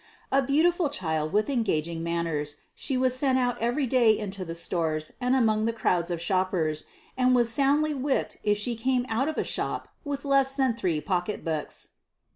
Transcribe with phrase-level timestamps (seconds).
[0.31, 4.55] A beau tiful child with engaging manners, she was sent out every day into the
[4.55, 6.85] stores and among the crowds of shoppers,
[7.15, 11.01] and was soundly whipped if she came out of a shop with less than three
[11.01, 11.89] pocketbooks.